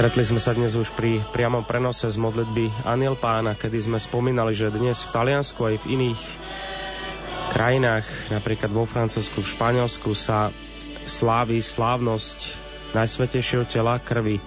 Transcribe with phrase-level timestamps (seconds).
[0.00, 4.56] Stretli sme sa dnes už pri priamom prenose z modlitby Aniel Pána, kedy sme spomínali,
[4.56, 6.20] že dnes v Taliansku aj v iných
[7.52, 10.56] krajinách, napríklad vo Francúzsku, v Španielsku sa
[11.04, 12.38] slávi slávnosť
[12.96, 14.40] Najsvetejšieho tela krvi.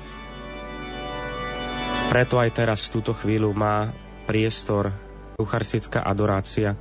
[2.10, 3.94] Preto aj teraz v túto chvíľu má
[4.26, 4.90] priestor
[5.38, 6.74] eucharistická adorácia.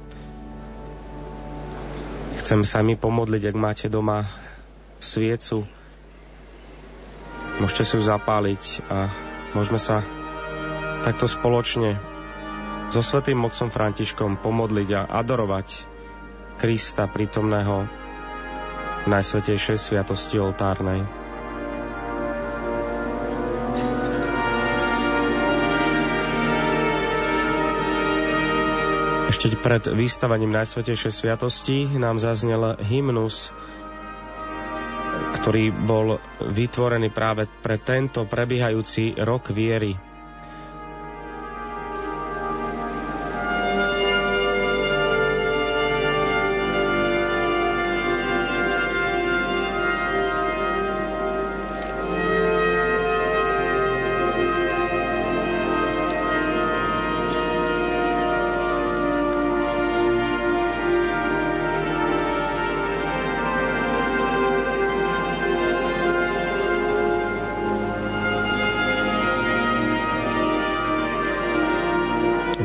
[2.41, 4.25] Chcem sa mi pomodliť, ak máte doma
[4.97, 5.69] sviecu,
[7.63, 9.07] Môžete si ju zapáliť a
[9.55, 10.03] môžeme sa
[11.07, 11.95] takto spoločne
[12.91, 15.87] so svetým mocom Františkom pomodliť a adorovať
[16.59, 17.87] Krista prítomného
[19.03, 21.07] v Najsvetejšej sviatosti oltárnej.
[29.31, 33.55] Ešte pred výstavaním Najsvetejšej sviatosti nám zaznel hymnus
[35.43, 40.12] ktorý bol vytvorený práve pre tento prebiehajúci rok viery.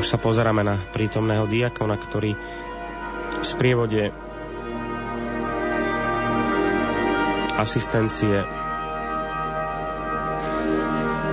[0.07, 4.07] Už sa pozeráme na prítomného diakona, ktorý v sprievode
[7.59, 8.39] asistencie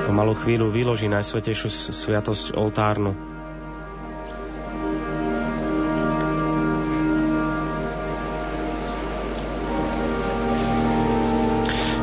[0.03, 3.15] o malú chvíľu vyloží Najsvetejšiu sviatosť oltárnu.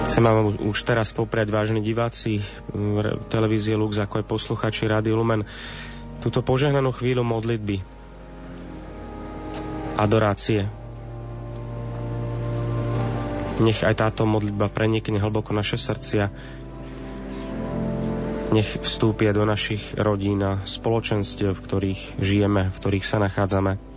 [0.08, 2.39] Chcem vám už teraz popriať vážni diváci
[3.28, 5.44] televízie Lux, ako aj posluchači Rádio Lumen,
[6.22, 7.81] túto požehnanú chvíľu modlitby,
[9.97, 10.69] adorácie.
[13.62, 16.34] Nech aj táto modlitba prenikne hlboko naše srdcia.
[18.51, 23.91] Nech vstúpia do našich rodín a spoločenstiev, v ktorých žijeme, v ktorých sa nachádzame.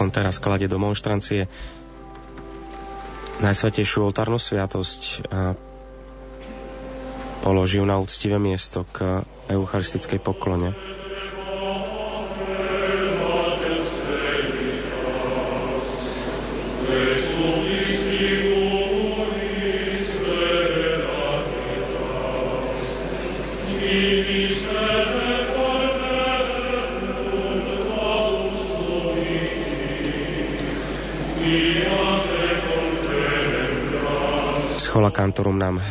[0.00, 1.44] Diakon teraz klade do monštrancie
[3.44, 5.52] Najsvetejšiu oltárnu sviatosť a
[7.40, 10.72] položí ju na úctivé miesto k eucharistickej poklone.
[35.20, 35.84] Kantorum nám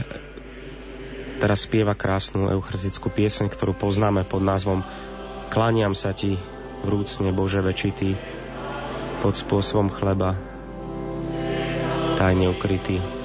[1.38, 4.82] teraz spieva krásnu eucharistickú pieseň, ktorú poznáme pod názvom
[5.54, 6.34] Kláňam sa ti
[6.82, 8.18] vrúcne Bože večitý
[9.22, 10.34] pod spôsobom chleba
[12.18, 13.19] tajne ukrytý.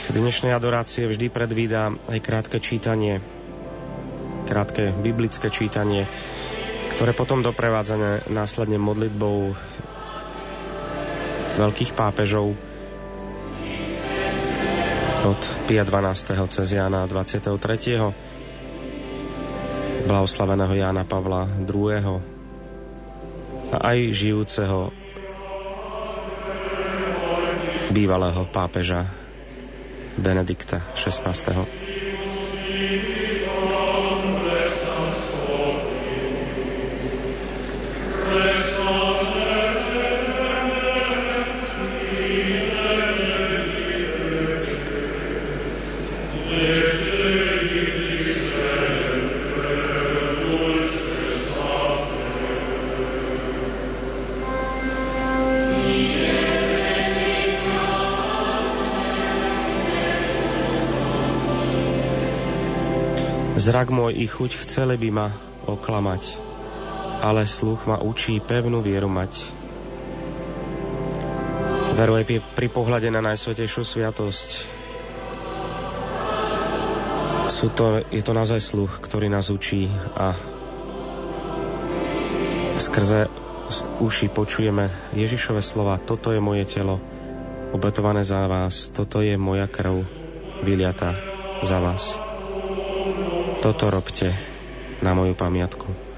[0.00, 3.20] Priebeh dnešnej adorácie vždy predvída aj krátke čítanie,
[4.48, 6.08] krátke biblické čítanie,
[6.96, 9.52] ktoré potom doprevádzané následne modlitbou
[11.60, 12.56] veľkých pápežov
[15.20, 16.48] od 5.12.
[16.48, 17.60] cez Jána 23.
[20.08, 22.24] blahoslaveného Jána Pavla II.
[23.68, 24.96] a aj žijúceho
[27.92, 29.28] bývalého pápeža
[30.20, 31.79] Benedikta XVI.
[63.70, 65.30] Zrak môj i chuť chceli by ma
[65.62, 66.42] oklamať,
[67.22, 69.46] ale sluch ma učí pevnú vieru mať.
[71.94, 72.26] Veru aj
[72.58, 74.48] pri pohľade na Najsvetejšiu sviatosť.
[77.46, 79.86] Sú to, je to naozaj sluch, ktorý nás učí
[80.18, 80.34] a
[82.74, 83.30] skrze
[84.02, 86.98] uši počujeme Ježišove slova Toto je moje telo,
[87.70, 90.02] obetované za vás, toto je moja krv,
[90.66, 91.14] vyliata
[91.62, 92.29] za vás.
[93.60, 94.32] Toto robte
[95.02, 96.09] na moju pamiatku.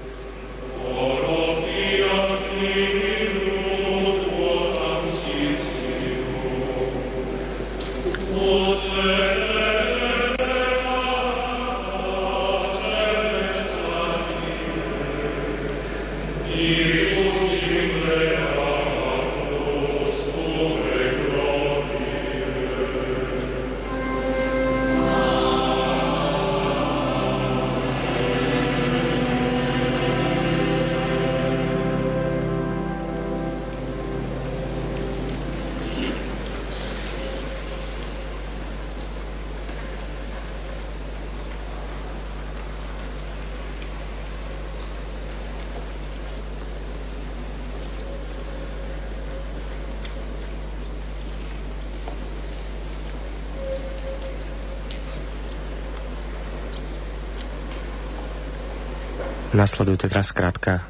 [59.53, 60.81] Nasleduje teraz krátka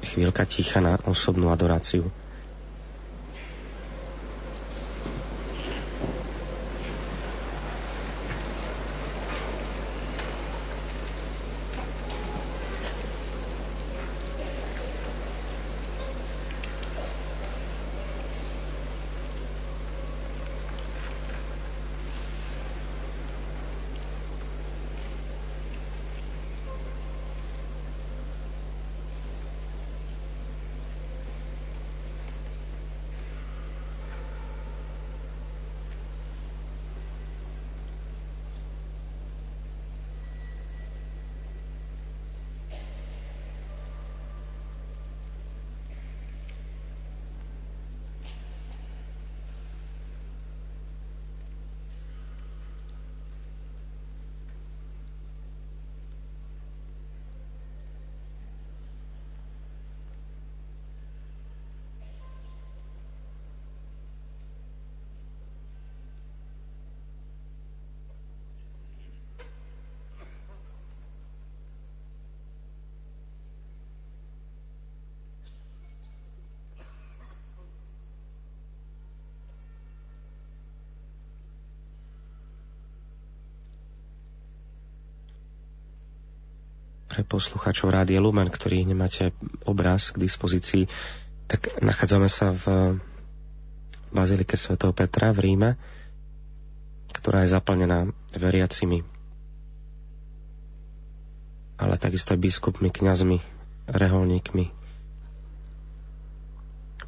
[0.00, 2.08] chvíľka ticha na osobnú adoráciu.
[87.28, 89.36] Poslucháčov Rádia Lumen, ktorí nemáte
[89.68, 90.88] obraz k dispozícii,
[91.48, 92.96] tak nachádzame sa v
[94.08, 95.70] Bazilike svätého Petra v Ríme,
[97.12, 99.04] ktorá je zaplnená veriacimi,
[101.78, 103.38] ale takisto aj biskupmi, kňazmi,
[103.88, 104.64] reholníkmi.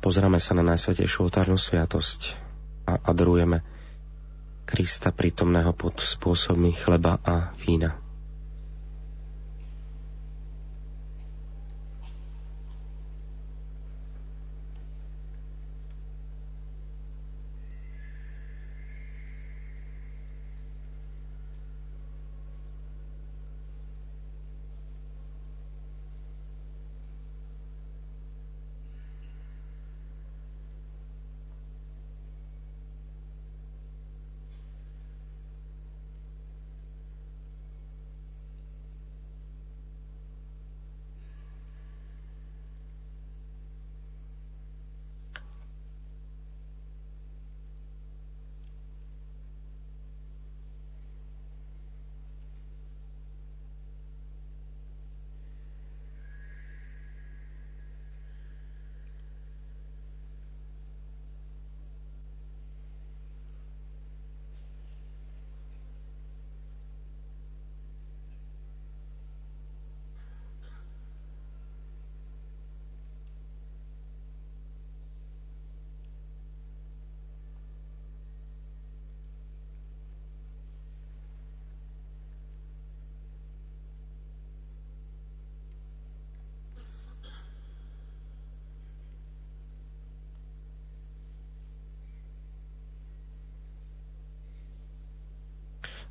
[0.00, 2.33] Pozráme sa na Najsvetejšiu otárnu sviatosť
[2.89, 3.61] a adorujeme
[4.65, 8.00] Krista prítomného pod spôsobmi chleba a vína.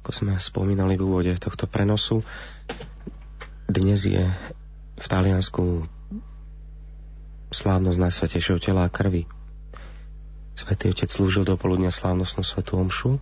[0.10, 2.25] Ako sme spomínali v úvode tohto prenosu.
[3.70, 4.25] Dnes je
[4.98, 5.86] v Taliansku
[7.54, 9.30] slávnosť Najsvetejšieho tela a krvi.
[10.58, 13.22] Svetý otec slúžil do poludnia slávnostnú svetú omšu.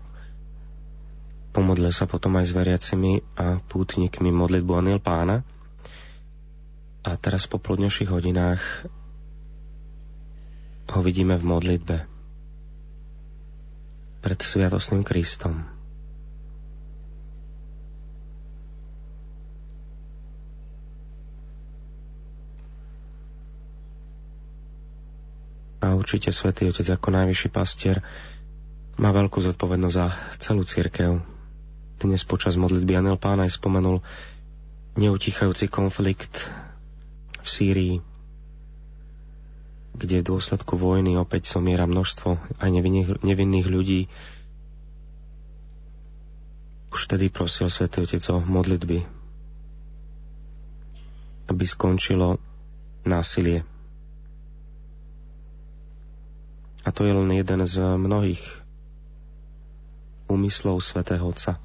[1.52, 5.44] Pomodlil sa potom aj s veriacimi a pútnikmi modlitbu Aniel pána.
[7.04, 8.64] A teraz po plodnejších hodinách
[10.96, 12.08] ho vidíme v modlitbe
[14.24, 15.77] pred Sviatosným Kristom.
[26.08, 28.00] Určite Svetý Otec ako najvyšší pastier
[28.96, 30.08] má veľkú zodpovednosť za
[30.40, 31.20] celú církev.
[32.00, 34.00] Dnes počas modlitby Aniel Pána aj spomenul
[34.96, 36.48] neutichajúci konflikt
[37.44, 37.96] v Sýrii,
[40.00, 44.08] kde v dôsledku vojny opäť zomiera množstvo aj nevinných, nevinných ľudí.
[46.96, 49.04] Už vtedy prosil Svetý Otec o modlitby,
[51.52, 52.40] aby skončilo
[53.04, 53.68] násilie.
[56.88, 58.40] A to je len jeden z mnohých
[60.32, 61.60] úmyslov svätého Otca.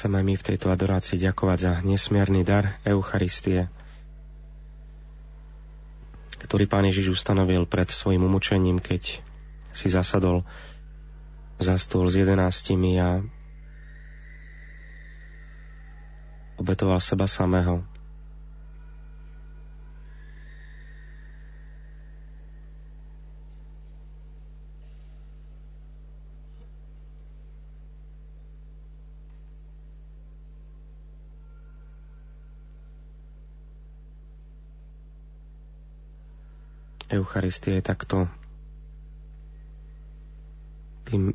[0.00, 3.68] Chceme my v tejto adorácii ďakovať za nesmierny dar Eucharistie,
[6.40, 9.20] ktorý Pán Ježiš ustanovil pred svojim umučením, keď
[9.76, 10.48] si zasadol
[11.60, 13.20] za stôl s jedenáctimi a
[16.56, 17.84] obetoval seba samého
[37.10, 38.30] Eucharistia je takto
[41.10, 41.34] tým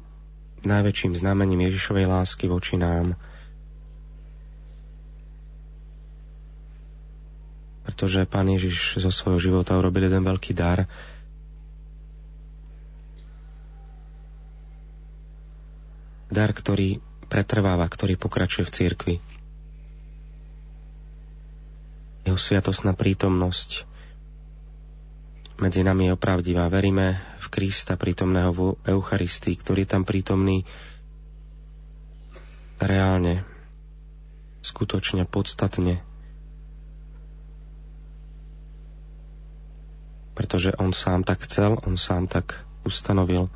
[0.64, 3.20] najväčším znamením Ježišovej lásky voči nám.
[7.84, 10.88] Pretože Pán Ježiš zo svojho života urobil jeden veľký dar.
[16.32, 19.16] Dar, ktorý pretrváva, ktorý pokračuje v cirkvi.
[22.26, 23.86] Jeho sviatosná prítomnosť,
[25.58, 26.68] medzi nami je opravdivá.
[26.68, 30.68] Veríme v Krista prítomného v Eucharistii, ktorý je tam prítomný
[32.78, 33.48] reálne,
[34.60, 36.04] skutočne, podstatne.
[40.36, 43.48] Pretože on sám tak chcel, on sám tak ustanovil.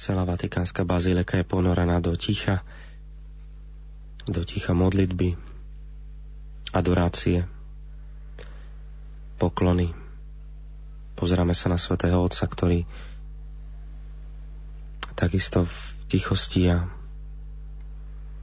[0.00, 2.64] Celá Vatikánska bazilika je ponorená do ticha,
[4.24, 5.36] do ticha modlitby,
[6.72, 7.44] adorácie,
[9.36, 9.92] poklony.
[11.20, 12.88] Pozeráme sa na svätého Otca, ktorý
[15.20, 15.76] takisto v
[16.08, 16.88] tichosti a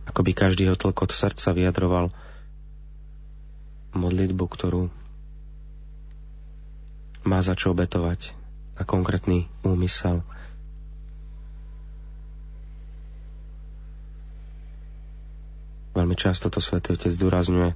[0.05, 2.13] ako by každý tlkot srdca vyjadroval
[3.97, 4.93] modlitbu, ktorú
[7.25, 8.37] má za čo obetovať
[8.77, 10.21] na konkrétny úmysel.
[15.97, 17.73] Veľmi často to Svetý Otec zdôrazňuje,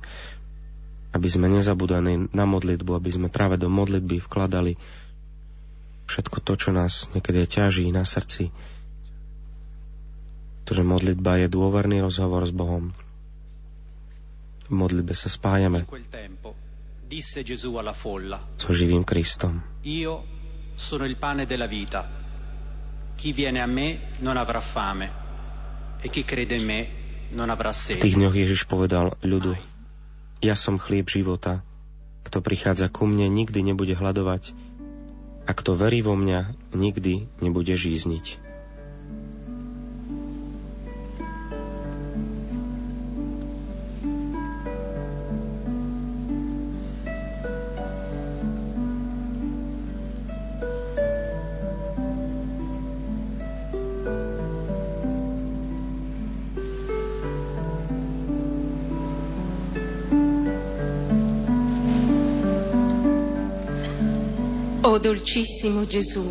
[1.18, 4.78] aby sme nezabudali na modlitbu, aby sme práve do modlitby vkladali
[6.06, 8.54] všetko to, čo nás niekedy ťaží na srdci.
[10.70, 12.94] To, že modlitba je dôverný rozhovor s Bohom.
[14.70, 15.90] V modlitbe sa spájame
[18.56, 19.60] so živým Kristom.
[19.84, 20.14] Io
[20.80, 22.08] sono il pane della vita.
[23.18, 25.12] Chi viene a me non avrà fame
[26.00, 27.01] e chi crede in me.
[27.32, 29.56] V tých dňoch Ježiš povedal ľudu,
[30.44, 31.64] ja som chlieb života.
[32.28, 34.52] Kto prichádza ku mne, nikdy nebude hľadovať
[35.48, 38.51] a kto verí vo mňa, nikdy nebude žízniť.
[65.02, 66.30] Dolcissimo Gesù,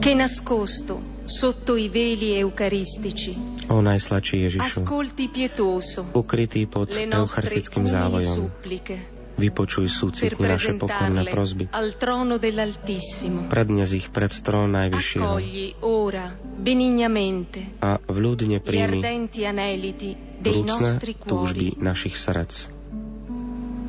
[0.00, 3.36] che nascosto sotto i veli eucaristici,
[3.68, 8.96] o najsladší Ježišu, ascolti pietoso ukrytý pod le nostre eucharistickým závojom, suppliche
[9.36, 11.68] vypočuj súcitne naše pokorné prosby.
[11.68, 13.52] al trono dell'Altissimo.
[13.52, 20.64] Prednes ich pred trón Najvyššieho Accogli ora benignamente a vľúdne gli príjmi ardenti aneliti dei
[20.64, 21.84] vrúcne nostri túžby cuori.
[21.84, 22.72] našich srdc.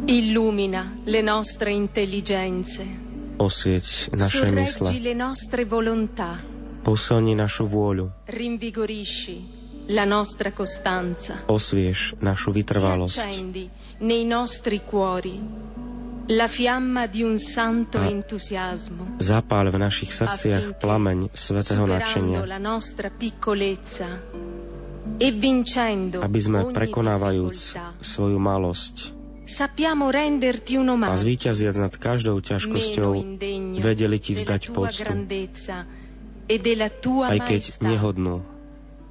[0.07, 3.06] Illumina le nostre intelligenze.
[3.38, 4.89] Osvieť naše mysle,
[6.82, 11.47] posilni našu vôľu, Rinvigorisci la nostra costanza.
[11.47, 13.30] osvieš našu vytrvalosť.
[16.28, 19.15] La fiamma di un santo entusiasmo.
[19.15, 24.28] Zapáľ v našich srdciach plameň svetého nadšenia, la nostra piccolezza
[25.17, 29.16] e vincendo aby sme prekonávajúc svoju malosť
[29.47, 33.12] a zvíťaziac nad každou ťažkosťou,
[33.79, 35.13] vedeli ti vzdať poctu,
[36.47, 36.55] e
[37.23, 38.43] aj keď nehodnú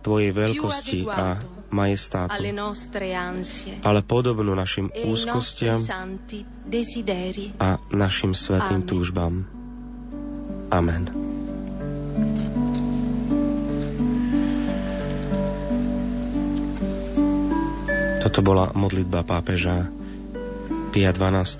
[0.04, 2.38] tvojej veľkosti a majestátu,
[3.82, 5.82] ale podobnú našim e úzkostiam
[7.58, 9.42] a našim svetým túžbám.
[10.70, 11.10] Amen.
[18.26, 19.86] Toto bola modlitba pápeža
[20.96, 21.58] Pia 12.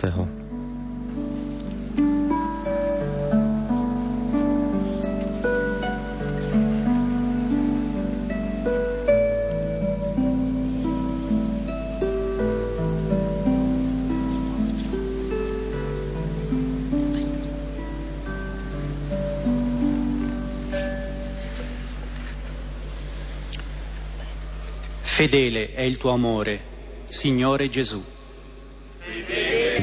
[25.03, 26.63] Fedele è il tuo amore,
[27.05, 28.16] Signore Gesù.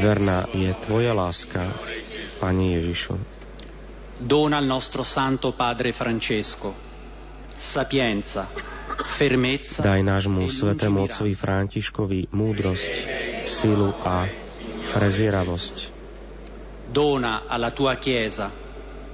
[0.02, 1.72] Verná je Tvoja láska,
[2.40, 3.16] Pane Ježišu.
[4.20, 6.94] Dona al nostro Santo Padre Francesco
[7.64, 8.48] sapienza,
[9.18, 12.94] fermezza Daj nášmu e svetému otcovi Františkovi múdrosť,
[13.48, 14.28] silu a
[14.94, 15.76] prezieravosť.
[16.94, 18.52] Dona alla tua Chiesa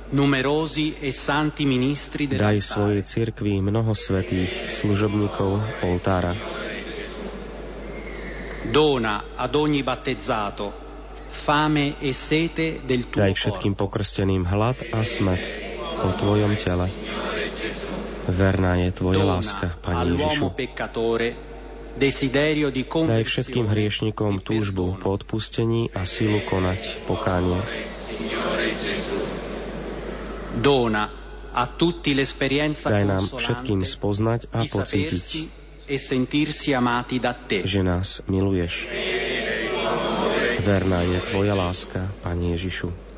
[0.10, 2.66] numerosi e santi ministri Daj dell'altare.
[2.66, 6.34] svojej cirkvi mnoho svetých služobníkov oltára.
[8.70, 10.90] Dona ad ogni battezzato
[11.30, 15.46] fame e sete del tuo Daj všetkým pokrsteným hlad a smet
[16.02, 16.90] po Tvojom tele.
[18.30, 21.50] Verná je Tvoja láska, all'uomo Ježišu.
[23.10, 27.60] Daj všetkým hriešnikom túžbu po odpustení a silu konať pokánie.
[32.86, 35.59] Daj nám všetkým spoznať a pocítiť,
[35.90, 35.98] e
[37.66, 38.86] že nás miluješ.
[40.62, 43.09] Verná je Tvoja láska, Pane Ježišu.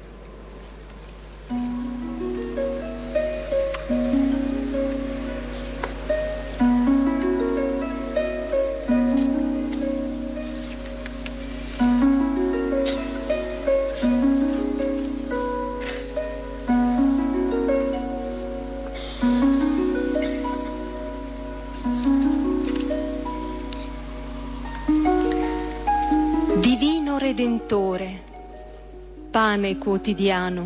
[29.51, 30.63] Pane quotidiano,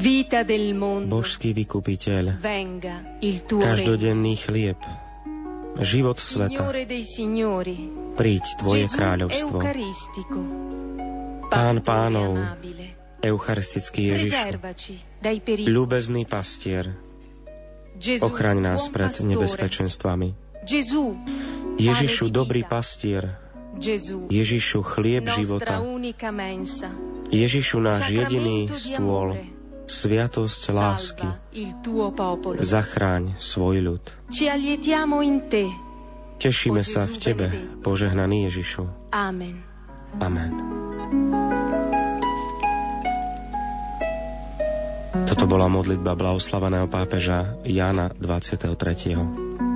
[0.00, 4.80] vita del mondo, Božský vykupiteľ, venga il tuo každodenný chlieb,
[5.84, 6.72] život sveta,
[8.16, 9.60] príď Tvoje kráľovstvo.
[11.52, 12.40] Pán pánov,
[13.20, 14.56] Eucharistický Ježišu,
[15.68, 16.96] ľúbezný pastier,
[18.24, 20.32] ochraň nás pred nebezpečenstvami.
[21.76, 23.49] Ježišu, dobrý pastier,
[24.30, 25.78] Ježišu, chlieb života,
[27.30, 29.38] Ježišu, náš jediný stôl,
[29.86, 31.28] sviatosť lásky,
[32.62, 34.04] zachráň svoj ľud.
[36.40, 37.46] Tešíme sa v Tebe,
[37.84, 39.12] požehnaný Ježišu.
[39.12, 39.60] Amen.
[40.18, 40.50] Amen.
[45.30, 49.69] Toto bola modlitba blahoslaveného pápeža Jána 23.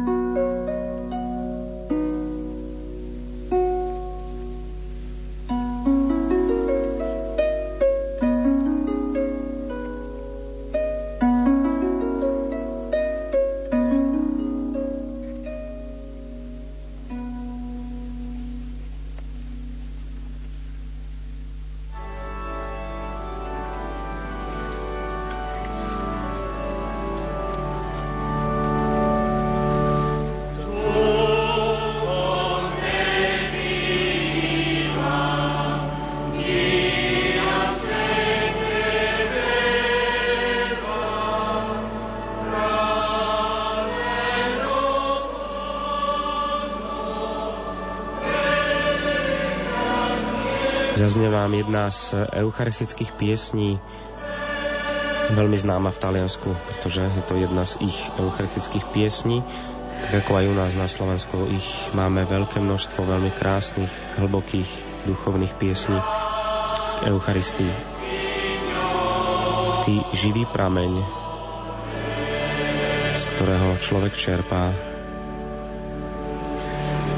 [51.15, 53.79] Zaznie vám jedna z eucharistických piesní,
[55.31, 59.47] veľmi známa v Taliansku, pretože je to jedna z ich eucharistických piesní.
[60.03, 64.67] Tak ako aj u nás na Slovensku ich máme veľké množstvo veľmi krásnych, hlbokých,
[65.07, 65.95] duchovných piesní
[66.99, 67.71] k Eucharistii.
[69.87, 70.99] Ty živý prameň,
[73.15, 74.75] z ktorého človek čerpá.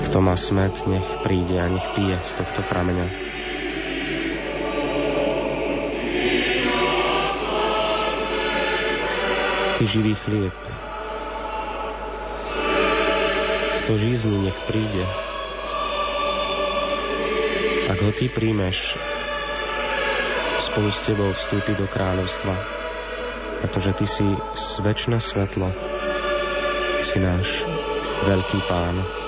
[0.05, 3.36] Kto má smet, nech príde a nech pije z tohto prameňa.
[9.77, 10.57] Ty živý chlieb.
[13.85, 15.05] Kto žízni, nech príde.
[17.87, 18.97] Ak ho ty príjmeš,
[20.65, 22.57] spolu s tebou vstúpi do kráľovstva,
[23.63, 24.27] pretože ty si
[24.81, 25.69] väčšie svetlo,
[27.05, 27.69] si náš
[28.25, 29.26] veľký pán.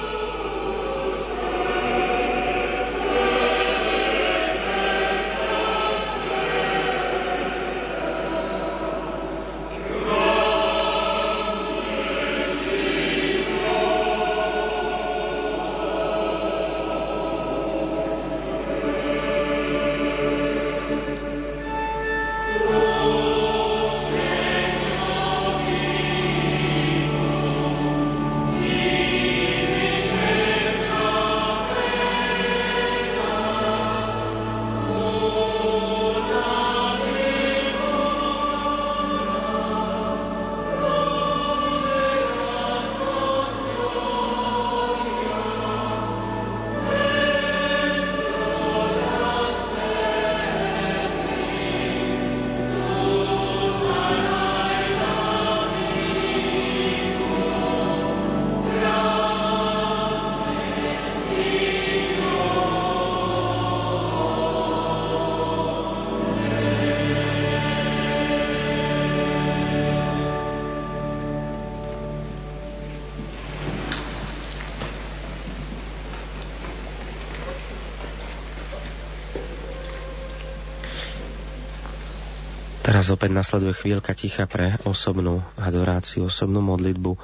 [83.08, 87.16] Teraz opäť nasleduje chvíľka ticha pre osobnú adoráciu, osobnú modlitbu.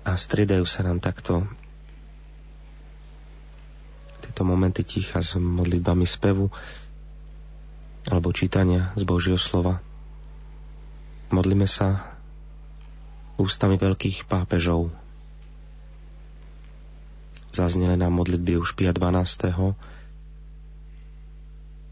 [0.00, 1.44] A striedajú sa nám takto
[4.24, 6.48] tieto momenty ticha s modlitbami spevu
[8.08, 9.84] alebo čítania z Božieho slova.
[11.28, 12.16] Modlíme sa
[13.36, 14.88] ústami veľkých pápežov,
[17.56, 18.92] zazneli nám modlitby už 5.
[18.92, 19.44] 12.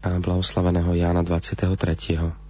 [0.05, 2.44] a blahoslaveného Jána 23.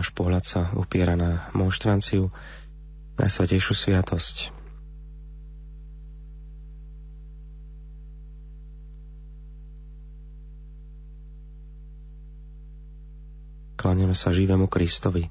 [0.00, 2.32] náš pohľad sa upiera na monštranciu,
[3.20, 4.48] Najsvetejšiu sviatosť.
[13.76, 15.28] Kláňame sa živému Kristovi,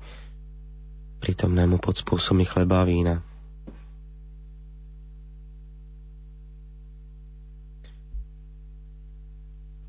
[1.17, 3.25] prítomnému pod spôsobmi chleba a vína.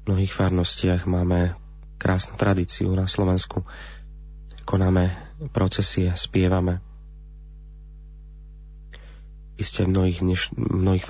[0.00, 1.52] V mnohých farnostiach máme
[2.00, 3.68] krásnu tradíciu na Slovensku.
[4.70, 5.10] Konáme
[5.50, 6.78] procesie, spievame.
[9.58, 11.02] Isté v mnohých, dneš, mnohých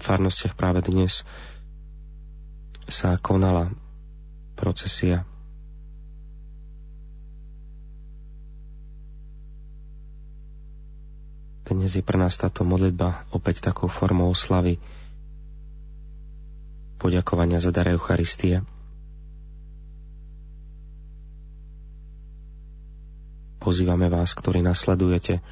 [0.00, 1.28] farnostiach práve dnes
[2.88, 3.68] sa konala
[4.56, 5.28] procesia.
[11.68, 14.80] Dnes je pre nás táto modlitba opäť takou formou oslavy,
[16.96, 18.64] poďakovania za dar Eucharistie.
[23.60, 25.44] Pozývame vás, ktorí nasledujete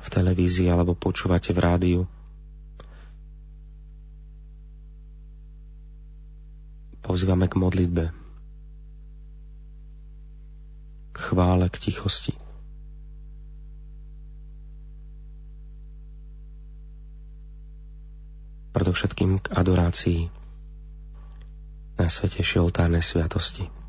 [0.00, 2.00] v televízii alebo počúvate v rádiu.
[7.04, 8.04] Pozývame k modlitbe,
[11.12, 12.34] k chvále, k tichosti.
[18.72, 20.20] Predovšetkým k adorácii
[21.96, 22.08] na
[22.58, 23.85] oltárnej sviatosti.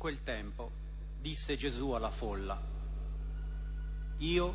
[0.00, 0.72] Quel tempo
[1.20, 2.56] disse Gesù alla folla,
[4.20, 4.54] Io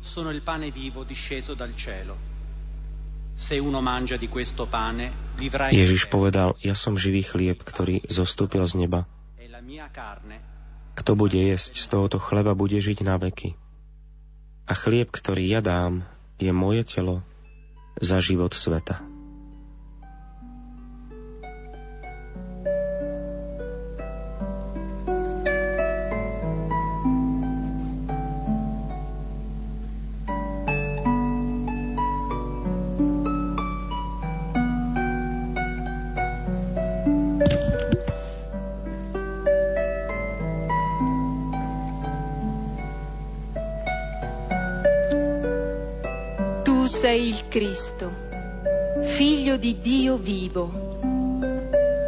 [0.00, 2.14] sono il pane vivo disceso dal cielo.
[3.34, 8.06] Se uno mangia di questo pane, vivrà in Ježiš povedal, ja som živý chlieb, ktorý
[8.06, 9.06] zostúpil z neba.
[10.96, 13.58] Kto bude jesť z tohoto chleba, bude žiť na veky.
[14.66, 16.06] A chlieb, ktorý ja dám,
[16.38, 17.22] je moje telo
[17.98, 19.15] za život sveta.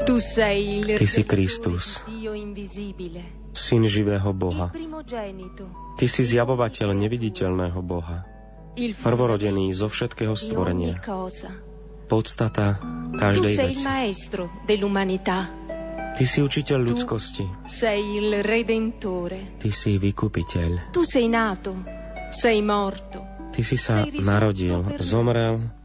[0.08, 2.00] Ty si Kristus,
[3.52, 4.72] syn živého Boha.
[6.00, 8.24] Ty si zjavovateľ neviditeľného Boha,
[9.04, 10.96] prvorodený zo všetkého stvorenia,
[12.08, 12.80] podstata
[13.20, 13.84] každej veci.
[16.18, 17.46] Ty si učiteľ ľudskosti.
[19.60, 20.70] Ty si vykupiteľ.
[23.48, 25.77] Ty si sa narodil, zomrel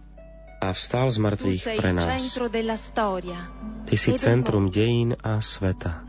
[0.63, 2.23] a vstal z mŕtvych pre nás.
[3.83, 5.99] Ty si centrum dejín a sveta.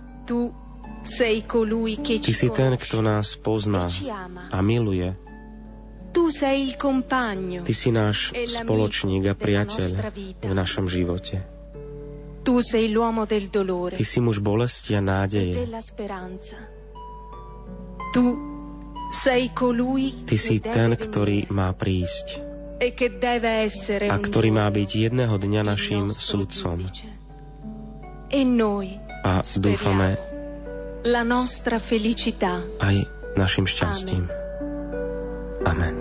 [2.07, 4.09] Ty si ten, kto nás pozná e
[4.55, 5.19] a miluje.
[7.67, 9.90] Ty si náš e spoločník a priateľ
[10.38, 11.43] v našom živote.
[13.99, 15.55] Ty si muž bolesti a e nádeje.
[20.25, 22.54] Ty si ten, ktorý má prísť
[24.11, 26.91] a ktorý má byť jedného dňa našim súdcom.
[28.35, 28.43] E
[29.25, 30.19] a dúfame
[32.81, 32.97] aj
[33.39, 34.27] našim šťastím.
[35.65, 35.95] Amen.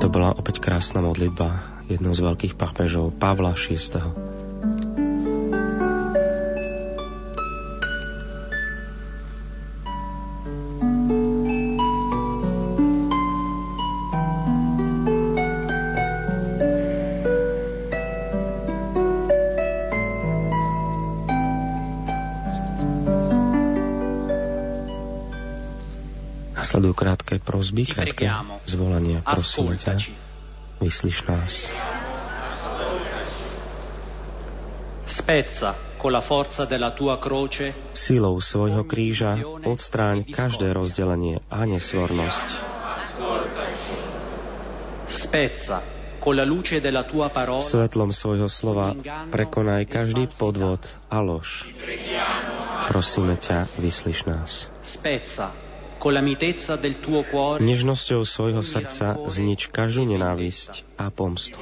[0.00, 4.33] To bola opäť krásna modlitba jednou z veľkých pápežov Pavla VI.
[27.44, 28.26] Prosby, krátke
[28.64, 29.20] zvolania.
[29.20, 29.94] Prosím ťa,
[30.80, 31.52] vyslíš nás.
[35.04, 42.48] Spezza con la forza della tua croce Silou svojho kríža odstráň každé rozdelenie a nesvornosť.
[45.04, 45.80] Spezza
[46.20, 48.96] con la luce della tua parola Svetlom svojho slova
[49.28, 50.80] prekonaj každý podvod
[51.12, 51.68] a lož.
[52.88, 54.72] Prosíme ťa, vyslíš nás.
[54.84, 55.63] Spezza
[57.64, 61.56] Nežnosťou svojho srdca znič každú nenávisť a pomstu.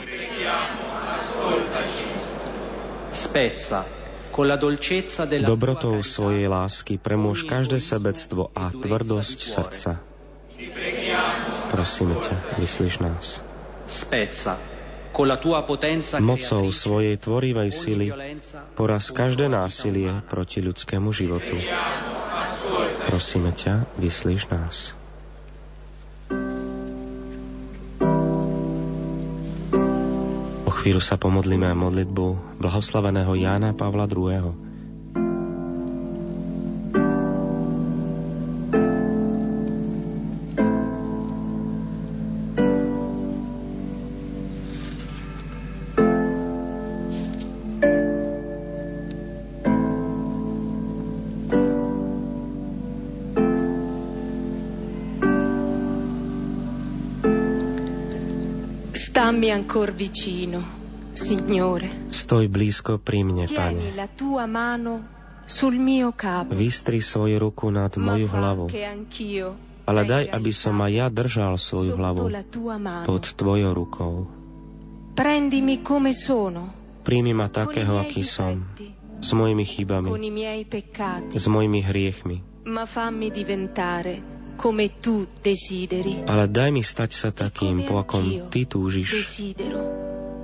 [5.47, 9.91] Dobrotou svojej lásky premôž každé sebectvo a tvrdosť srdca.
[11.71, 13.45] Prosíme ťa, vyslíš nás.
[16.25, 18.09] Mocou svojej tvorivej sily
[18.73, 21.61] poraz každé násilie proti ľudskému životu.
[23.07, 24.97] Prosíme ťa, vyslíš nás.
[30.63, 34.72] O chvíľu sa pomodlíme modlitbu blahoslaveného Jána Pavla II.
[59.33, 60.61] Stammi ancor vicino,
[61.17, 61.89] Signore.
[62.13, 63.97] Stoj blízko pri mne, Pane.
[63.97, 65.09] la tua mano
[65.49, 66.53] sul mio capo.
[66.53, 68.69] Vystri svoju ruku nad moju hlavu.
[69.89, 72.29] Ale daj, aby som aj ja držal svoju hlavu
[73.09, 74.29] pod Tvojou rukou.
[75.17, 76.69] Prendimi come sono.
[77.01, 78.61] Príjmi ma takého, aký som,
[79.17, 80.13] s mojimi chybami,
[81.33, 82.69] s mojimi hriechmi.
[82.69, 86.25] Ma fammi diventare come tu desideri.
[86.27, 89.13] Ale daj mi stať sa takým, po akom ty túžiš,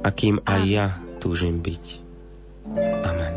[0.04, 0.86] akým aj ja
[1.18, 1.84] túžim byť.
[3.04, 3.34] Amen.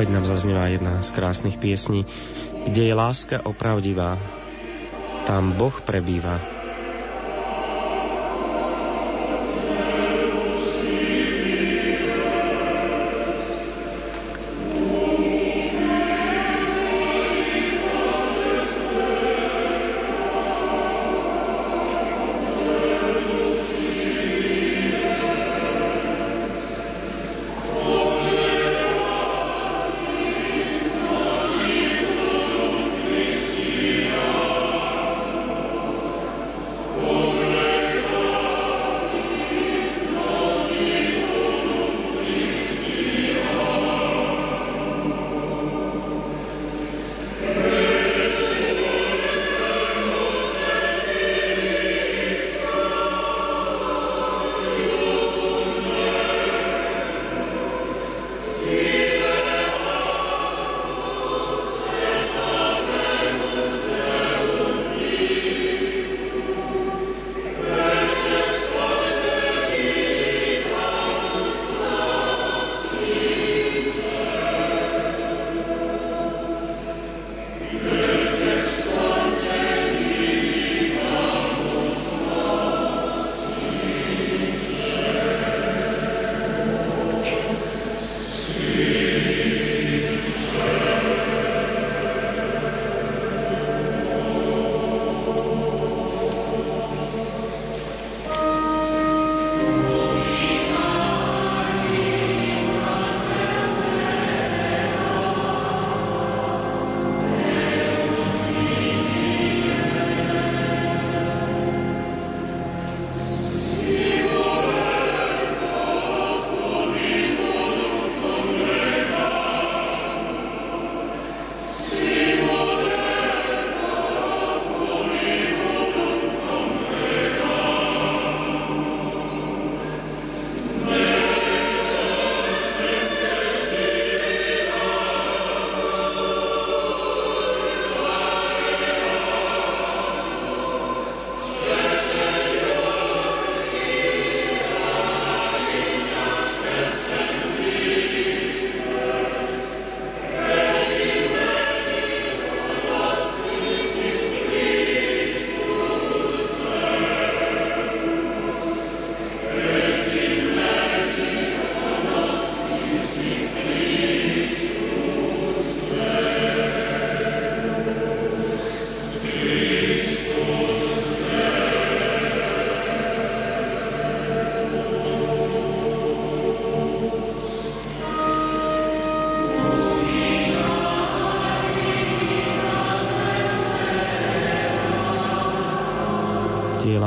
[0.00, 2.08] Opäť nám zaznieva jedna z krásnych piesní,
[2.64, 4.16] kde je láska opravdivá.
[5.28, 6.40] Tam Boh prebýva.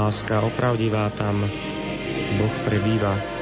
[0.03, 1.47] Láska opravdivá, tam
[2.35, 3.32] Boh prebýva.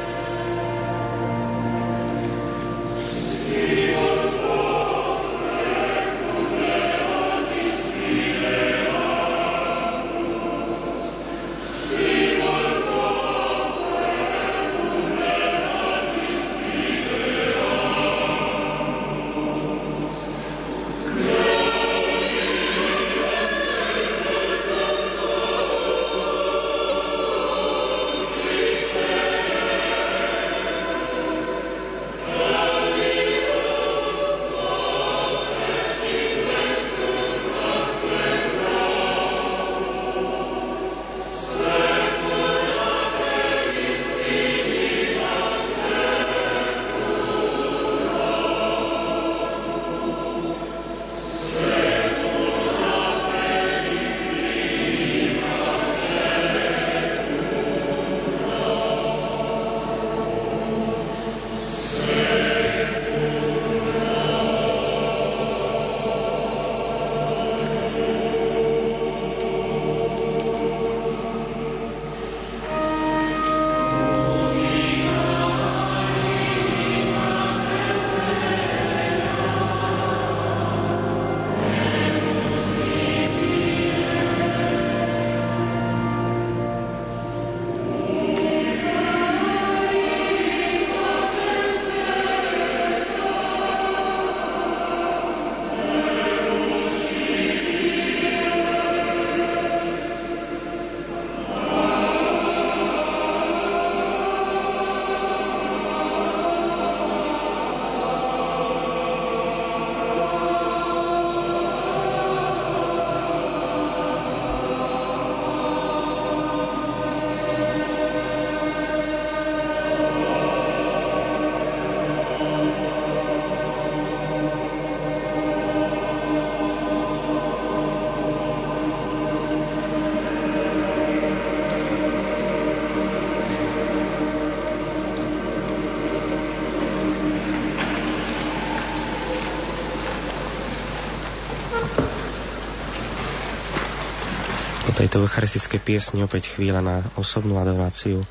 [145.01, 148.21] Tejto eucharistickej piesni opäť chvíľa na osobnú adoráciu,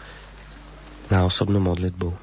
[1.10, 2.14] na osobnú modlitbu.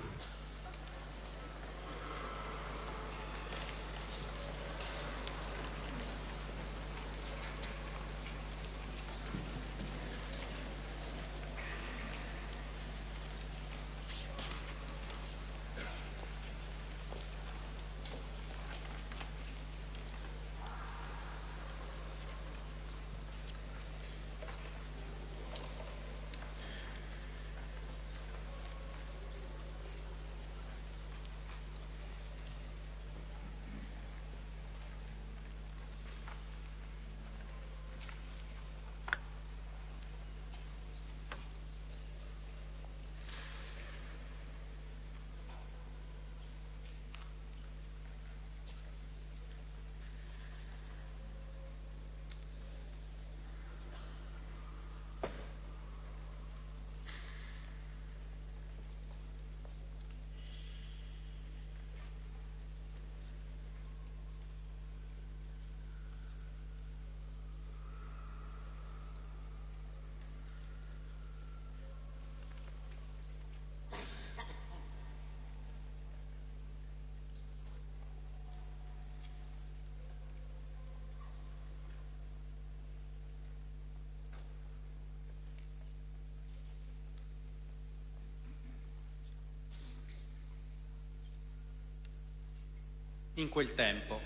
[93.37, 94.17] In quel tempo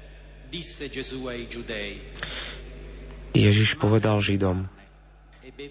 [0.48, 2.00] disse Gesù ai Giudei
[3.36, 4.72] Ježiš povedal Židom,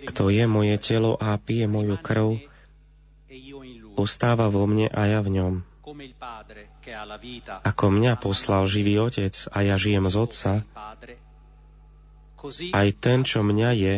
[0.09, 2.36] kto je moje telo a pije moju krv,
[3.97, 5.55] ostáva vo mne a ja v ňom.
[7.64, 10.53] Ako mňa poslal živý Otec a ja žijem z Otca,
[12.72, 13.95] aj ten, čo mňa je,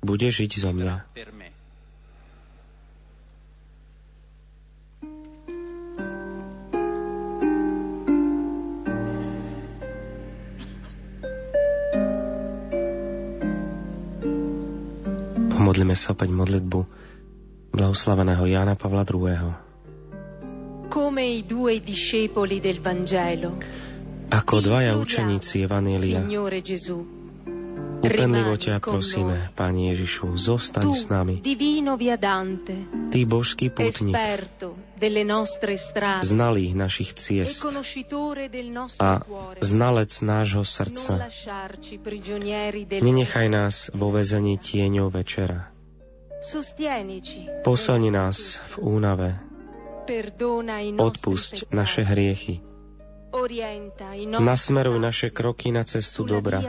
[0.00, 1.04] bude žiť zo mňa.
[15.78, 16.80] Modlíme sa opäť modlitbu
[17.70, 20.90] blahoslaveného Jána Pavla II.
[20.90, 23.54] Come i due discepoli del Vangelo.
[24.26, 26.18] Ako dvaja učeníci Evanília.
[27.98, 31.42] Upenlivo ťa prosíme, Pani Ježišu, zostaň s nami.
[33.10, 34.14] Ty božský putník,
[36.22, 37.58] znalý našich ciest
[39.02, 39.10] a
[39.58, 41.26] znalec nášho srdca.
[43.02, 45.74] Nenechaj nás vo vezení tieňov večera.
[47.66, 49.28] Posilni nás v únave.
[50.98, 52.62] Odpusť naše hriechy.
[54.38, 56.64] Nasmeruj naše kroky na cestu dobra.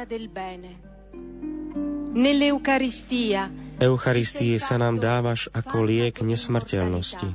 [3.79, 7.29] Eucharistii sa nám dávaš ako liek nesmrteľnosti.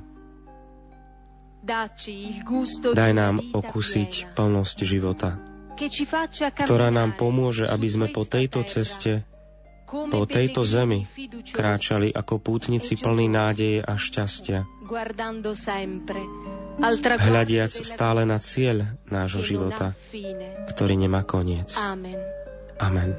[2.93, 5.41] Daj nám okúsiť plnosť života,
[6.59, 9.25] ktorá nám pomôže, aby sme po tejto ceste,
[9.89, 11.09] po tejto zemi
[11.55, 14.67] kráčali ako pútnici plní nádeje a šťastia,
[17.23, 19.95] hľadiac stále na cieľ nášho života,
[20.69, 21.79] ktorý nemá koniec.
[22.77, 23.15] Amen.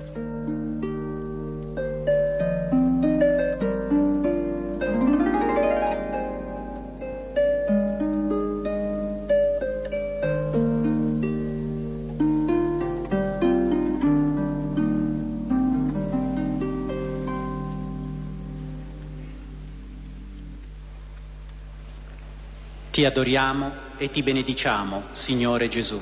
[22.95, 25.99] Ti adoriamo e ti benediciamo, Signore Gesù.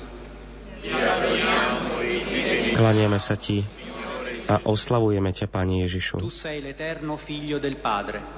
[2.78, 3.66] Klaniame sa Ti
[4.46, 6.22] a oslavujeme ťa, Pane Ježišu.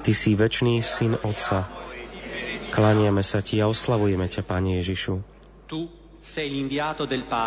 [0.00, 1.68] Ty si väčší syn Otca.
[2.72, 5.20] Klaniame sa Ti a oslavujeme ťa, Pane Ježišu.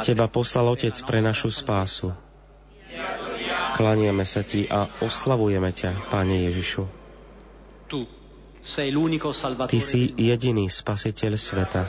[0.06, 2.14] Teba poslal Otec pre našu spásu.
[3.74, 6.86] Klaniame sa Ti a oslavujeme ťa, Pane Ježišu.
[8.60, 11.88] Ty si jediný spasiteľ sveta.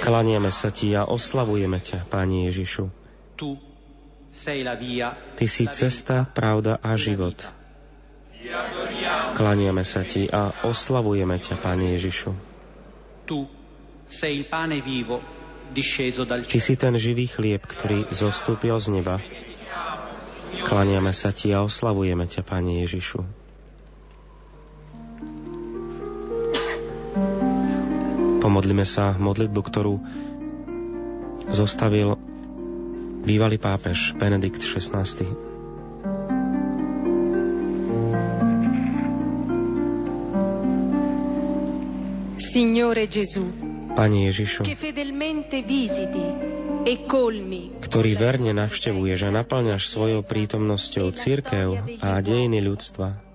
[0.00, 2.88] Klaniame sa Ti a oslavujeme ťa, Pani Ježišu.
[5.36, 7.36] Ty si cesta, pravda a život.
[9.36, 12.32] Klaniame sa Ti a oslavujeme ťa, Pani Ježišu.
[16.48, 19.20] Ty si ten živý chlieb, ktorý zostúpil z neba.
[20.64, 23.43] Klaniame sa Ti a oslavujeme ťa, Pani Ježišu.
[28.54, 29.98] Pomodlíme sa modlitbu, ktorú
[31.50, 32.14] zostavil
[33.26, 35.02] bývalý pápež Benedikt XVI.
[42.38, 43.42] Signore Gesù,
[43.98, 44.62] Pane Ježišu,
[46.86, 46.94] e
[47.82, 53.33] ktorý verne navštevuješ a naplňaš svojou prítomnosťou církev a dejiny ľudstva,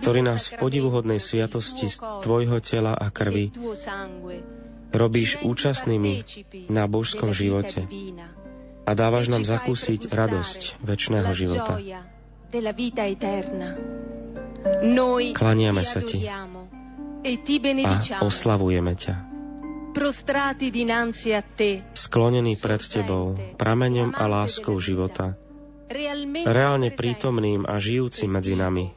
[0.00, 3.48] ktorý nás v podivuhodnej sviatosti z Tvojho tela a krvi
[4.94, 6.22] robíš účastnými
[6.70, 7.88] na božskom živote
[8.84, 11.74] a dávaš nám zakúsiť radosť väčšného života.
[15.34, 16.20] Klaniame sa Ti
[17.84, 19.14] a oslavujeme ťa.
[21.94, 25.38] Sklonení pred Tebou, prameňom a láskou života,
[26.44, 28.90] reálne prítomným a žijúcim medzi nami.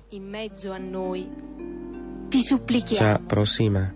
[2.27, 3.95] Ťa prosíme,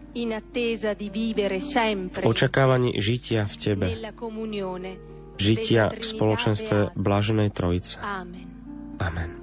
[2.08, 3.88] v očakávaní žitia v Tebe,
[5.36, 8.00] žitia v spoločenstve Blaženej Trojice.
[9.02, 9.41] Amen.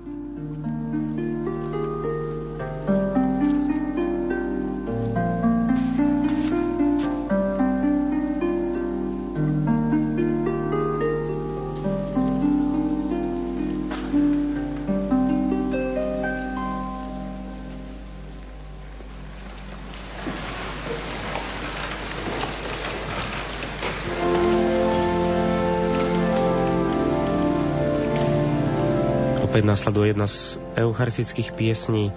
[29.69, 32.09] Nasleduje jedna z eucharistických piesní.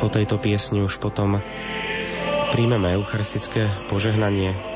[0.00, 1.44] Po tejto piesni už potom
[2.56, 4.73] príjmeme eucharistické požehnanie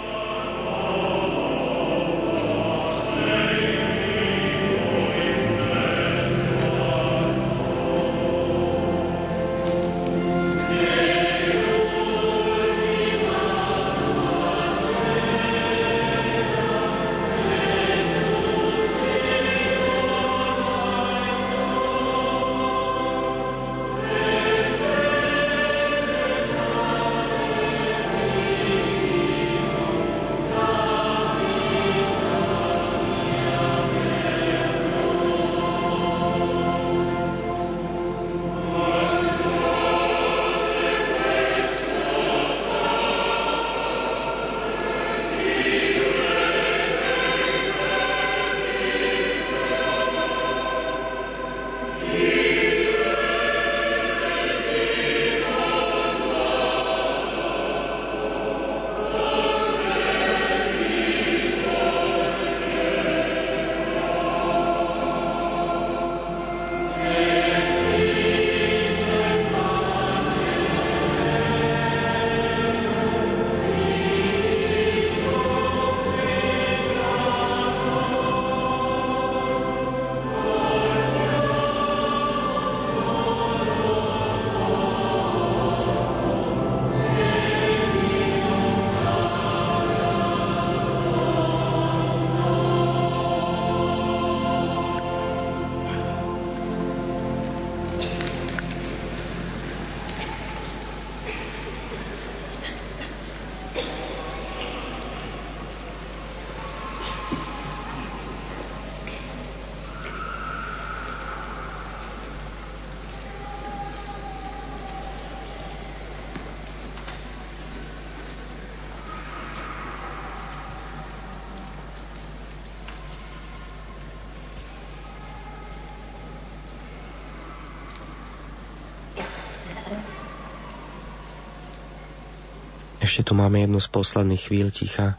[133.09, 135.17] Ešte tu máme jednu z posledných chvíľ ticha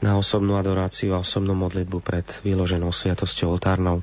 [0.00, 4.00] na osobnú adoráciu a osobnú modlitbu pred vyloženou sviatosťou oltárnou.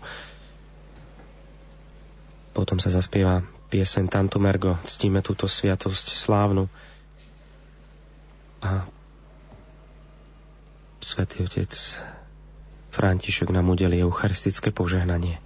[2.53, 3.41] Potom sa zaspieva
[3.73, 6.69] piesen Tantumergo, ctíme túto sviatosť slávnu
[8.61, 8.85] a
[11.01, 11.73] Svetý Otec
[12.93, 15.41] František nám udelí eucharistické požehnanie.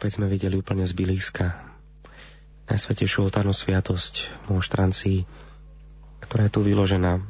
[0.00, 1.60] Opäť sme videli úplne z blízka
[2.72, 5.18] najsvetejšiu oltárnu sviatosť v monštrancii,
[6.24, 7.20] ktorá je tu vyložená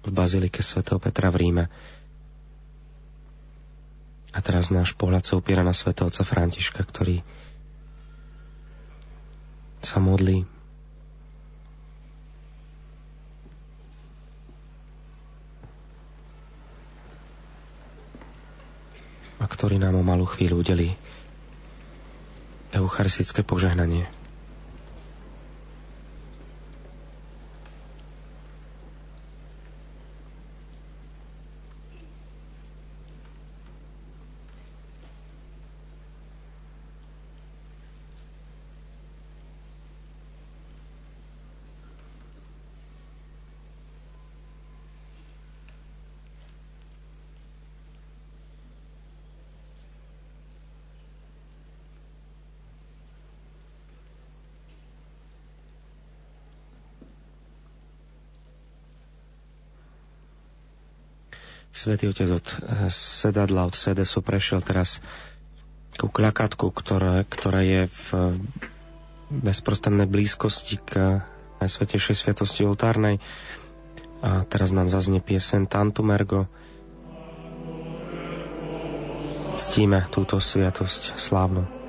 [0.00, 1.64] v bazilike svätého Petra v Ríme.
[4.32, 7.20] A teraz náš pohľad sa upiera na svätého otca Františka, ktorý
[9.84, 10.48] sa modlí
[19.60, 20.96] ktorý nám o malú chvíľu udelí
[22.72, 24.06] eucharistické požehnanie.
[61.80, 65.00] Svetý Otec od eh, sedadla, od sedesu prešiel teraz
[65.96, 68.06] ku kľakatku, ktorá, ktorá je v
[69.32, 71.24] bezprostrednej blízkosti k
[71.64, 73.16] Najsvetejšej Sviatosti oltárnej.
[74.20, 76.44] A teraz nám zaznie piesen Tantumergo.
[79.56, 81.79] Ctíme túto sviatosť slávnu.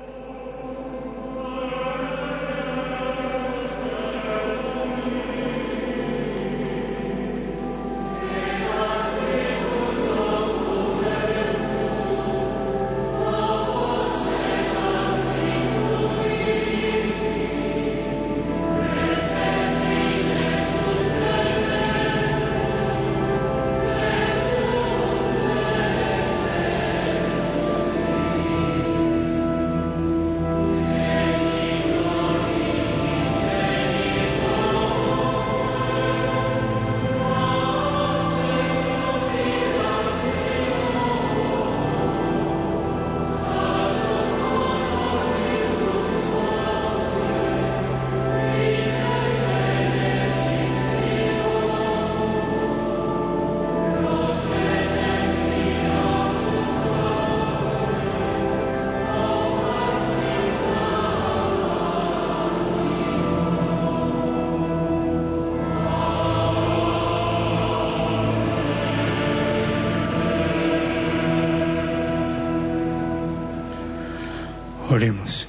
[75.02, 75.48] Oremos.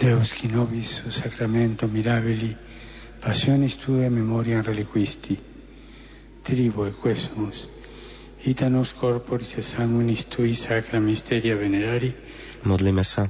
[0.00, 2.56] Deus qui nobis sacramento mirabili
[3.20, 5.36] passionis tuae memoria reliquisti,
[6.42, 7.68] tribo e quesumus,
[8.48, 12.14] ita nos corporis et sanguinis tui sacra mysteria venerari,
[12.64, 13.28] Modlíme sa.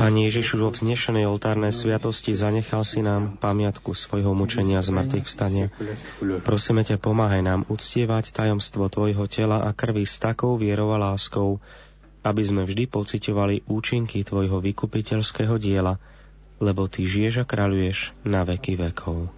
[0.00, 5.68] Pani Ježišu, vo vznešenej oltárnej sviatosti zanechal si nám pamiatku svojho mučenia z mŕtvych vstania.
[6.40, 11.60] Prosíme ťa, pomáhaj nám uctievať tajomstvo Tvojho tela a krvi s takou vierou a láskou,
[12.22, 16.02] aby sme vždy pociťovali účinky Tvojho vykupiteľského diela,
[16.58, 19.30] lebo Ty žiješ a kráľuješ na veky vekov.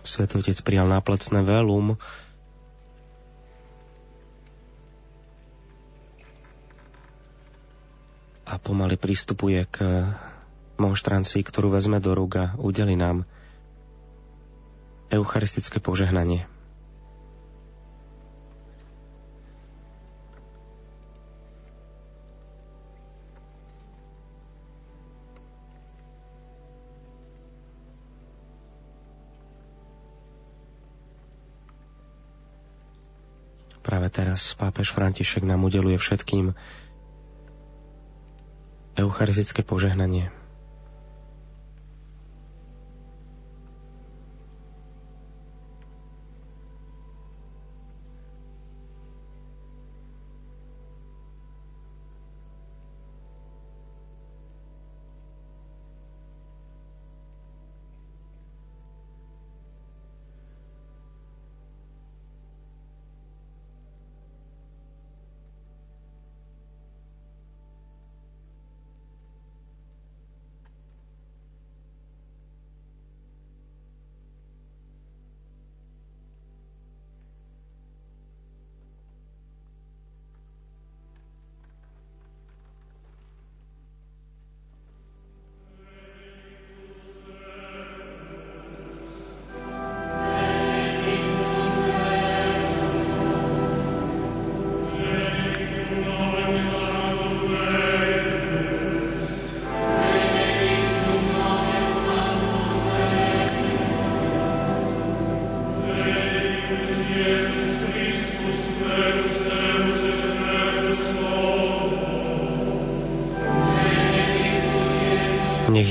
[0.00, 1.94] Svetotec prijal náplecné velum
[8.50, 10.02] a pomaly pristupuje k
[10.80, 13.28] monštrancii, ktorú vezme do rúk a udeli nám
[15.12, 16.48] eucharistické požehnanie.
[33.80, 36.54] Práve teraz pápež František nám udeluje všetkým
[38.94, 40.30] eucharistické požehnanie.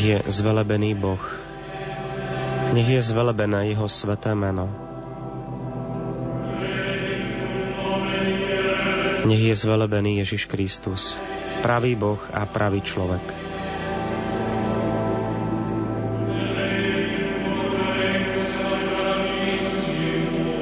[0.10, 1.22] Je zvelebený Boh.
[2.74, 4.66] Nech je zvelebené Jeho sveté meno.
[9.30, 11.22] Nech je zvelebený Ježiš Kristus,
[11.62, 13.22] pravý Boh a pravý človek.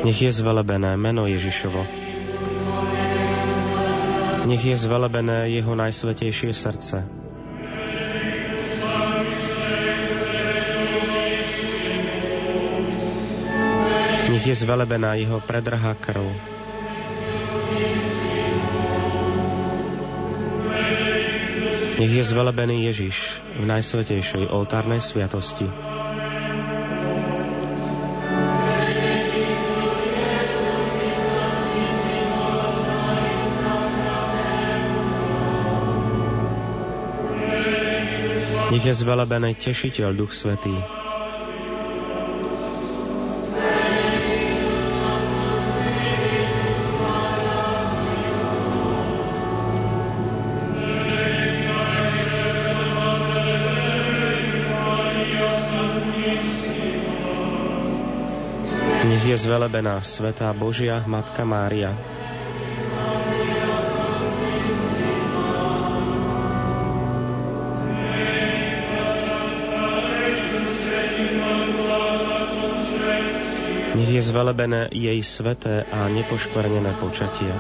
[0.04, 1.84] Nech je zvelebené meno Ježišovo.
[4.48, 7.17] Nech je zvelebené Jeho najsvetejšie srdce.
[14.28, 16.28] Nech je zvelebená jeho predrhá krv.
[21.98, 25.66] Nech je zvelebený Ježiš v najsvetejšej oltárnej sviatosti.
[38.76, 40.76] Nech je zvelebený Tešiteľ Duch Svetý,
[59.28, 61.92] je zvelebená Svetá Božia Matka Mária.
[74.00, 77.52] Nech je zvelebené jej sveté a nepoškvrnené počatie.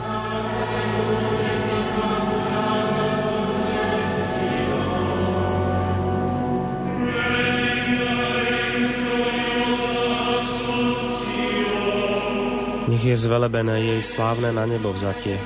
[12.97, 15.37] Nech je zvelebené jej slávne na nebo vzatie.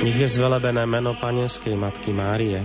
[0.00, 2.64] Nech je zvelebené meno panenskej matky Márie.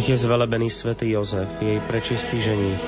[0.00, 2.80] Nech je zvelebený svätý Jozef, jej prečistý ženích.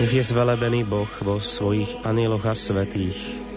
[0.00, 3.47] Nech je zvelebený Boh vo svojich anieloch a svetých.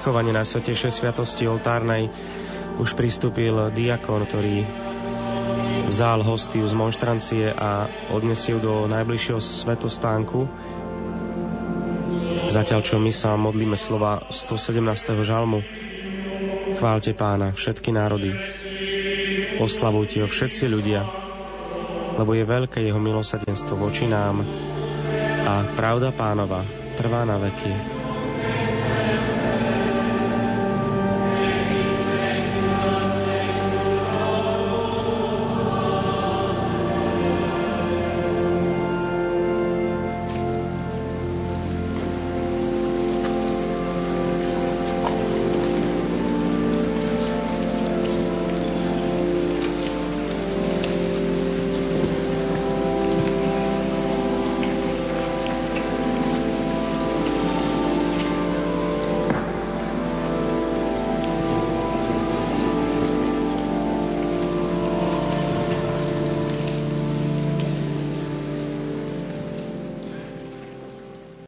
[0.00, 2.08] Uschovanie Najsvetejšej Sviatosti oltárnej.
[2.80, 4.64] Už pristúpil diakon, ktorý
[5.92, 10.48] vzal hostiu z monštrancie a odnesie ju do najbližšieho svetostánku.
[12.48, 14.80] Zatiaľ, čo my sa modlíme slova 117.
[15.20, 15.60] žalmu.
[16.80, 18.32] Chválte pána, všetky národy.
[19.60, 21.04] Oslavujte ho všetci ľudia,
[22.16, 24.48] lebo je veľké jeho milosadenstvo voči nám
[25.44, 26.64] a pravda pánova
[26.96, 27.99] trvá na veky.